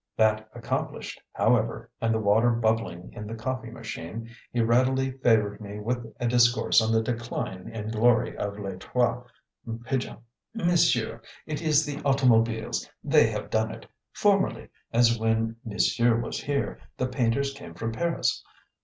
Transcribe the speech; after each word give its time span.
That 0.17 0.49
accomplished, 0.55 1.21
however, 1.31 1.91
and 2.01 2.11
the 2.11 2.19
water 2.19 2.49
bubbling 2.49 3.13
in 3.13 3.27
the 3.27 3.35
coffee 3.35 3.69
machine, 3.69 4.31
he 4.51 4.59
readily 4.59 5.11
favoured 5.11 5.61
me 5.61 5.79
with 5.79 6.11
a 6.19 6.25
discourse 6.27 6.81
on 6.81 6.91
the 6.91 7.03
decline 7.03 7.67
in 7.69 7.91
glory 7.91 8.35
of 8.35 8.57
Les 8.57 8.77
Trois 8.79 9.21
Pigeons. 9.85 10.17
"Monsieur, 10.55 11.21
it 11.45 11.61
is 11.61 11.85
the 11.85 12.01
automobiles; 12.03 12.89
they 13.03 13.27
have 13.29 13.51
done 13.51 13.69
it. 13.69 13.85
Formerly, 14.11 14.69
as 14.91 15.19
when 15.19 15.57
monsieur 15.63 16.19
was 16.19 16.39
here, 16.41 16.79
the 16.97 17.05
painters 17.05 17.53
came 17.53 17.75
from 17.75 17.91
Paris. 17.91 18.43